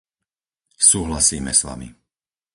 Súhlasíme 0.89 1.51
s 1.53 1.61
vami. 1.69 1.89